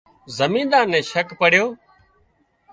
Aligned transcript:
زمينۮار 0.37 0.85
نين 0.91 1.03
شڪ 1.11 1.27
پڙيو 1.39 1.65